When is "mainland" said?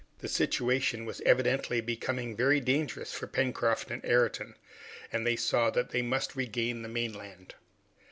6.89-7.53